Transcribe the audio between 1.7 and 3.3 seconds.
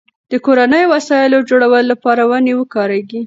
لپاره ونې کارېږي.